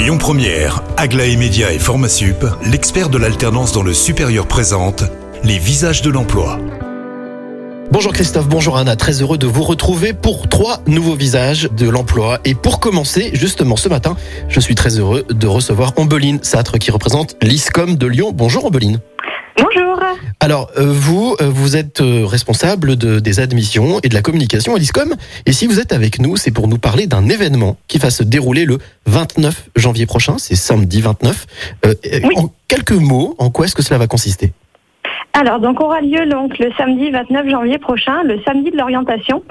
Lyon 0.00 0.16
Première, 0.16 0.82
Aglaé 0.96 1.36
Média 1.36 1.74
et 1.74 1.78
Formasup, 1.78 2.46
l'expert 2.64 3.10
de 3.10 3.18
l'alternance 3.18 3.72
dans 3.72 3.82
le 3.82 3.92
supérieur 3.92 4.46
présente 4.46 5.04
les 5.44 5.58
visages 5.58 6.00
de 6.00 6.08
l'emploi. 6.08 6.58
Bonjour 7.92 8.10
Christophe, 8.14 8.48
bonjour 8.48 8.78
Anna, 8.78 8.96
très 8.96 9.20
heureux 9.20 9.36
de 9.36 9.46
vous 9.46 9.62
retrouver 9.62 10.14
pour 10.14 10.48
trois 10.48 10.80
nouveaux 10.86 11.16
visages 11.16 11.68
de 11.76 11.86
l'emploi. 11.86 12.40
Et 12.46 12.54
pour 12.54 12.80
commencer, 12.80 13.28
justement 13.34 13.76
ce 13.76 13.90
matin, 13.90 14.16
je 14.48 14.58
suis 14.58 14.74
très 14.74 14.98
heureux 14.98 15.26
de 15.28 15.46
recevoir 15.46 15.92
Ombeline 15.98 16.38
Satre 16.42 16.78
qui 16.78 16.90
représente 16.90 17.36
l'ISCOM 17.42 17.96
de 17.96 18.06
Lyon. 18.06 18.32
Bonjour 18.34 18.64
Ombeline. 18.64 19.00
Bonjour. 19.60 20.00
Alors, 20.40 20.70
euh, 20.78 20.92
vous, 20.92 21.36
euh, 21.40 21.48
vous 21.50 21.76
êtes 21.76 22.00
euh, 22.00 22.24
responsable 22.24 22.96
de, 22.96 23.20
des 23.20 23.40
admissions 23.40 24.00
et 24.02 24.08
de 24.08 24.14
la 24.14 24.22
communication 24.22 24.74
à 24.74 24.78
l'ISCOM. 24.78 25.14
Et 25.46 25.52
si 25.52 25.66
vous 25.66 25.78
êtes 25.80 25.92
avec 25.92 26.18
nous, 26.20 26.36
c'est 26.36 26.50
pour 26.50 26.66
nous 26.66 26.78
parler 26.78 27.06
d'un 27.06 27.28
événement 27.28 27.76
qui 27.86 27.98
va 27.98 28.10
se 28.10 28.22
dérouler 28.22 28.64
le 28.64 28.78
29 29.06 29.68
janvier 29.76 30.06
prochain. 30.06 30.36
C'est 30.38 30.56
samedi 30.56 31.00
29. 31.02 31.46
Euh, 31.86 31.94
Oui. 32.24 32.34
En 32.36 32.50
quelques 32.68 32.92
mots, 32.92 33.34
en 33.38 33.50
quoi 33.50 33.66
est-ce 33.66 33.74
que 33.74 33.82
cela 33.82 33.98
va 33.98 34.06
consister? 34.06 34.52
Alors, 35.32 35.60
donc, 35.60 35.80
aura 35.80 36.00
lieu 36.00 36.26
donc 36.26 36.58
le 36.58 36.72
samedi 36.76 37.10
29 37.10 37.48
janvier 37.48 37.78
prochain, 37.78 38.22
le 38.24 38.40
samedi 38.42 38.72
de 38.72 38.76
l'orientation, 38.76 39.42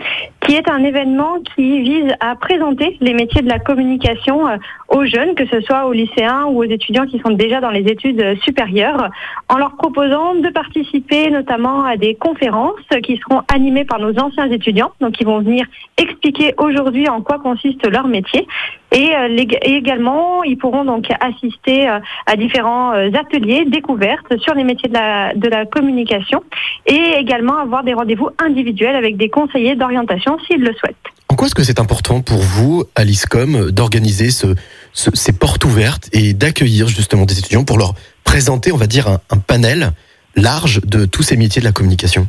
qui 0.41 0.55
est 0.55 0.69
un 0.69 0.83
événement 0.83 1.37
qui 1.55 1.81
vise 1.81 2.13
à 2.19 2.35
présenter 2.35 2.97
les 2.99 3.13
métiers 3.13 3.41
de 3.41 3.47
la 3.47 3.59
communication 3.59 4.47
euh, 4.47 4.57
aux 4.89 5.05
jeunes, 5.05 5.35
que 5.35 5.47
ce 5.47 5.61
soit 5.61 5.85
aux 5.85 5.93
lycéens 5.93 6.45
ou 6.45 6.59
aux 6.59 6.69
étudiants 6.69 7.05
qui 7.05 7.19
sont 7.19 7.31
déjà 7.31 7.61
dans 7.61 7.69
les 7.69 7.83
études 7.83 8.21
euh, 8.21 8.35
supérieures, 8.43 9.09
en 9.47 9.57
leur 9.57 9.77
proposant 9.77 10.35
de 10.35 10.49
participer 10.49 11.29
notamment 11.31 11.83
à 11.85 11.95
des 11.95 12.13
conférences 12.13 12.75
qui 13.03 13.17
seront 13.17 13.41
animées 13.53 13.85
par 13.85 13.99
nos 13.99 14.17
anciens 14.19 14.51
étudiants, 14.51 14.91
donc 14.99 15.13
qui 15.13 15.23
vont 15.23 15.39
venir 15.39 15.65
expliquer 15.97 16.53
aujourd'hui 16.57 17.07
en 17.07 17.21
quoi 17.21 17.39
consiste 17.39 17.87
leur 17.87 18.07
métier. 18.07 18.45
Et, 18.91 19.15
euh, 19.15 19.43
et 19.61 19.75
également, 19.75 20.43
ils 20.43 20.57
pourront 20.57 20.83
donc 20.83 21.05
assister 21.19 21.87
euh, 21.87 21.99
à 22.25 22.35
différents 22.35 22.93
euh, 22.93 23.09
ateliers, 23.13 23.65
découvertes 23.65 24.37
sur 24.39 24.53
les 24.55 24.63
métiers 24.63 24.89
de 24.89 25.49
la, 25.49 25.65
communication 25.65 26.43
et 26.87 27.13
également 27.19 27.57
avoir 27.57 27.83
des 27.83 27.93
rendez-vous 27.93 28.29
individuels 28.39 28.95
avec 28.95 29.17
des 29.17 29.29
conseillers 29.29 29.75
d'orientation 29.75 30.37
s'ils 30.47 30.61
le 30.61 30.73
souhaitent. 30.73 30.95
En 31.27 31.35
quoi 31.35 31.45
est-ce 31.45 31.55
que 31.55 31.63
c'est 31.63 31.79
important 31.79 32.21
pour 32.21 32.39
vous, 32.39 32.85
à 32.95 33.03
l'ISCOM, 33.03 33.69
d'organiser 33.71 34.31
ce, 34.31 34.47
ce- 34.93 35.11
ces 35.13 35.33
portes 35.33 35.63
ouvertes 35.65 36.09
et 36.11 36.33
d'accueillir 36.33 36.87
justement 36.87 37.25
des 37.25 37.37
étudiants 37.37 37.63
pour 37.63 37.77
leur 37.77 37.93
présenter, 38.23 38.71
on 38.71 38.77
va 38.77 38.87
dire, 38.87 39.07
un, 39.07 39.37
panel 39.37 39.91
large 40.35 40.81
de 40.85 41.05
tous 41.05 41.23
ces 41.23 41.37
métiers 41.37 41.61
de 41.61 41.65
la 41.65 41.71
communication? 41.71 42.27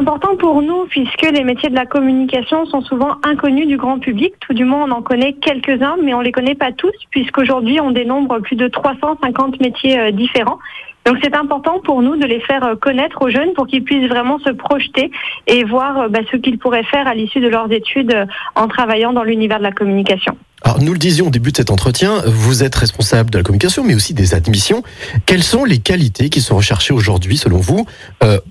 Important 0.00 0.34
pour 0.36 0.62
nous 0.62 0.86
puisque 0.88 1.30
les 1.30 1.44
métiers 1.44 1.68
de 1.68 1.74
la 1.74 1.84
communication 1.84 2.64
sont 2.64 2.80
souvent 2.80 3.16
inconnus 3.22 3.68
du 3.68 3.76
grand 3.76 3.98
public. 3.98 4.32
Tout 4.40 4.54
du 4.54 4.64
moins, 4.64 4.84
on 4.88 4.90
en 4.92 5.02
connaît 5.02 5.34
quelques-uns, 5.34 5.96
mais 6.02 6.14
on 6.14 6.20
les 6.20 6.32
connaît 6.32 6.54
pas 6.54 6.72
tous 6.72 6.94
puisqu'aujourd'hui, 7.10 7.80
on 7.80 7.90
dénombre 7.90 8.40
plus 8.40 8.56
de 8.56 8.66
350 8.66 9.60
métiers 9.60 9.98
euh, 9.98 10.10
différents. 10.10 10.58
Donc 11.04 11.18
c'est 11.22 11.34
important 11.36 11.80
pour 11.84 12.00
nous 12.00 12.16
de 12.16 12.24
les 12.24 12.40
faire 12.40 12.64
euh, 12.64 12.76
connaître 12.76 13.20
aux 13.20 13.28
jeunes 13.28 13.52
pour 13.52 13.66
qu'ils 13.66 13.84
puissent 13.84 14.08
vraiment 14.08 14.38
se 14.38 14.50
projeter 14.50 15.10
et 15.46 15.64
voir 15.64 15.98
euh, 15.98 16.08
bah, 16.08 16.20
ce 16.32 16.38
qu'ils 16.38 16.58
pourraient 16.58 16.84
faire 16.84 17.06
à 17.06 17.14
l'issue 17.14 17.40
de 17.40 17.48
leurs 17.48 17.70
études 17.70 18.26
en 18.54 18.68
travaillant 18.68 19.12
dans 19.12 19.24
l'univers 19.24 19.58
de 19.58 19.64
la 19.64 19.72
communication. 19.72 20.34
Alors, 20.62 20.80
nous 20.82 20.92
le 20.92 20.98
disions 20.98 21.26
au 21.26 21.30
début 21.30 21.52
de 21.52 21.56
cet 21.58 21.70
entretien, 21.70 22.22
vous 22.26 22.62
êtes 22.62 22.74
responsable 22.74 23.30
de 23.30 23.38
la 23.38 23.44
communication, 23.44 23.82
mais 23.82 23.94
aussi 23.94 24.12
des 24.12 24.34
admissions. 24.34 24.82
Quelles 25.24 25.42
sont 25.42 25.64
les 25.64 25.78
qualités 25.78 26.28
qui 26.28 26.42
sont 26.42 26.56
recherchées 26.56 26.92
aujourd'hui, 26.92 27.38
selon 27.38 27.58
vous, 27.58 27.86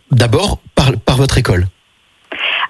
d'abord 0.10 0.60
par, 0.98 1.18
votre 1.18 1.38
école 1.38 1.68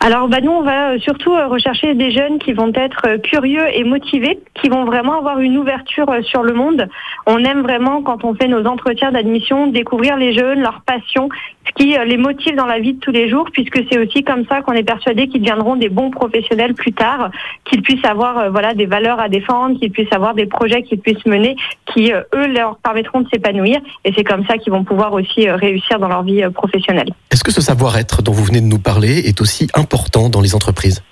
Alors, 0.02 0.30
bah, 0.30 0.40
nous, 0.42 0.52
on 0.52 0.64
va 0.64 0.92
euh, 0.92 1.00
surtout 1.00 1.34
euh, 1.34 1.48
rechercher 1.48 1.94
des 1.94 2.12
jeunes 2.12 2.40
qui 2.40 2.54
vont 2.54 2.72
être 2.74 3.02
euh, 3.06 3.18
curieux 3.18 3.66
et 3.74 3.84
motivés, 3.84 4.40
qui 4.54 4.70
vont 4.70 4.86
vraiment 4.86 5.18
avoir 5.18 5.40
une 5.40 5.58
ouverture 5.58 6.08
sur 6.24 6.42
le 6.42 6.54
monde. 6.54 6.88
On 7.28 7.44
aime 7.44 7.64
vraiment, 7.64 8.02
quand 8.02 8.24
on 8.24 8.34
fait 8.34 8.48
nos 8.48 8.66
entretiens 8.66 9.12
d'admission, 9.12 9.68
découvrir 9.68 10.16
les 10.16 10.32
jeunes, 10.32 10.62
leur 10.62 10.82
passion, 10.86 11.28
ce 11.68 11.72
qui 11.84 11.98
les 12.06 12.18
motive 12.18 12.56
dans 12.56 12.66
la 12.66 12.80
vie 12.80 12.94
de 12.94 13.00
tous 13.00 13.12
les 13.12 13.30
jours, 13.30 13.50
puisque 13.52 13.80
c'est 13.92 14.00
aussi 14.00 14.24
comme 14.24 14.46
ça 14.48 14.62
qu'on 14.62 14.72
est 14.72 14.84
persuadé 14.84 15.28
qu'ils 15.28 15.42
deviendront 15.42 15.76
des 15.76 15.90
bons 15.90 16.12
professionnels 16.12 16.74
plus 16.74 16.94
tard, 16.94 17.30
qu'ils 17.66 17.82
puissent 17.82 18.06
avoir 18.06 18.50
voilà 18.52 18.74
des 18.74 18.86
valeurs 18.86 19.20
à 19.20 19.30
défendre, 19.30 19.78
qu'ils 19.78 19.92
puissent 19.92 20.12
avoir 20.12 20.34
des 20.34 20.46
projets 20.46 20.82
qu'ils 20.82 21.00
puissent 21.00 21.26
mener, 21.26 21.56
qui 21.94 22.12
eux 22.12 22.48
leur 22.48 22.78
permettront 22.78 23.22
de 23.22 23.30
s'épanouir. 23.30 23.80
Et 24.04 24.14
c'est 24.16 24.24
comme 24.24 24.46
ça 24.46 24.58
qu'ils 24.58 24.72
vont 24.72 24.84
pouvoir 24.84 25.14
aussi 25.14 25.50
réussir 25.50 26.00
dans 26.00 26.08
leur 26.08 26.24
vie 26.24 26.44
professionnelle. 26.54 27.10
Est-ce 27.32 27.44
que 27.44 27.52
ce 27.52 27.62
savoir-être 27.62 28.24
dont 28.24 28.32
vous 28.32 28.44
venez 28.44 28.62
de 28.62 28.66
nous 28.66 28.80
parler 28.80 29.20
est 29.26 29.42
aussi 29.42 29.68
important 29.76 29.89
dans 30.32 30.42
les 30.42 30.56
entreprises 30.56 31.04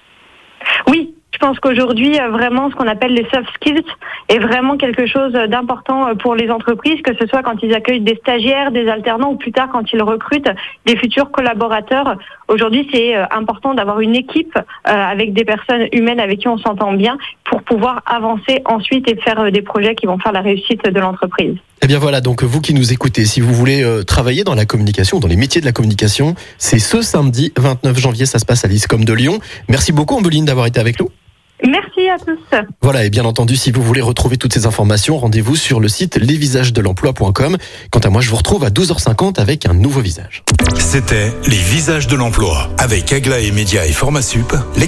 Oui, 0.88 1.13
je 1.38 1.45
pense 1.45 1.59
qu'aujourd'hui, 1.59 2.19
euh, 2.19 2.29
vraiment, 2.29 2.71
ce 2.71 2.75
qu'on 2.75 2.88
appelle 2.88 3.13
les 3.13 3.27
soft 3.31 3.47
skills 3.57 3.83
est 4.27 4.39
vraiment 4.39 4.75
quelque 4.75 5.05
chose 5.05 5.35
euh, 5.35 5.45
d'important 5.45 6.07
euh, 6.07 6.15
pour 6.15 6.33
les 6.33 6.49
entreprises, 6.49 6.99
que 7.03 7.15
ce 7.15 7.27
soit 7.27 7.43
quand 7.43 7.61
ils 7.61 7.75
accueillent 7.75 8.01
des 8.01 8.15
stagiaires, 8.15 8.71
des 8.71 8.88
alternants 8.88 9.33
ou 9.33 9.35
plus 9.35 9.51
tard 9.51 9.69
quand 9.71 9.93
ils 9.93 10.01
recrutent 10.01 10.49
des 10.88 10.97
futurs 10.97 11.29
collaborateurs. 11.29 12.17
Aujourd'hui, 12.47 12.89
c'est 12.91 13.13
important 13.29 13.75
d'avoir 13.75 13.99
une 13.99 14.15
équipe 14.15 14.57
avec 14.85 15.33
des 15.33 15.44
personnes 15.44 15.88
humaines 15.91 16.19
avec 16.19 16.39
qui 16.39 16.47
on 16.47 16.57
s'entend 16.57 16.94
bien 16.94 17.17
pour 17.50 17.63
pouvoir 17.63 18.02
avancer 18.06 18.62
ensuite 18.66 19.08
et 19.09 19.16
faire 19.16 19.40
euh, 19.40 19.52
des 19.52 19.62
projets 19.62 19.96
qui 19.96 20.06
vont 20.06 20.18
faire 20.19 20.31
la 20.31 20.41
réussite 20.41 20.84
de 20.85 21.00
l'entreprise. 21.00 21.56
Eh 21.81 21.88
bien 21.88 22.00
voilà, 22.00 22.22
donc 22.22 22.44
vous 22.44 22.62
qui 22.62 22.74
nous 22.74 22.91
écoutez, 22.91 23.25
si 23.25 23.41
vous 23.41 23.53
voulez 23.53 23.84
euh, 23.84 24.03
travailler 24.03 24.44
dans 24.44 24.56
la 24.56 24.66
communication, 24.66 25.19
dans 25.19 25.28
les 25.28 25.35
métiers 25.35 25.62
de 25.62 25.66
la 25.66 25.72
communication, 25.72 26.36
c'est 26.57 26.80
ce 26.80 27.02
samedi 27.02 27.53
29 27.57 27.97
janvier, 27.97 28.25
ça 28.25 28.40
se 28.40 28.46
passe 28.46 28.66
à 28.66 28.68
l'ISCOM 28.68 29.06
de 29.06 29.13
Lyon. 29.13 29.40
Merci 29.69 29.91
beaucoup 29.91 30.16
Ombeline 30.16 30.46
d'avoir 30.46 30.66
été 30.66 30.80
avec 30.80 31.00
nous. 31.00 31.09
Merci 31.66 32.07
à 32.07 32.18
tous. 32.19 32.38
Voilà, 32.81 33.06
et 33.06 33.09
bien 33.09 33.25
entendu, 33.25 33.56
si 33.56 33.72
vous 33.72 33.81
voulez 33.81 34.02
retrouver 34.02 34.38
toutes 34.38 34.53
ces 34.53 34.68
informations, 34.68 35.18
rendez-vous 35.18 35.56
sur 35.56 35.80
le 35.80 35.88
site 35.88 36.18
lesvisagesdelemploi.com. 36.18 37.57
Quant 37.90 38.00
à 38.00 38.09
moi, 38.09 38.22
je 38.22 38.30
vous 38.30 38.36
retrouve 38.36 38.63
à 38.63 38.69
12h50 38.69 39.40
avec 39.40 39.66
un 39.66 39.74
nouveau 39.74 40.02
visage. 40.02 40.44
C'était 40.78 41.31
les 41.47 41.57
visages 41.57 42.07
de 42.07 42.16
l'emploi 42.16 42.69
avec 42.78 43.12
Aglaé 43.12 43.52
Média 43.52 43.88
et 43.88 43.91
Formasup. 43.91 44.53
Les... 44.75 44.88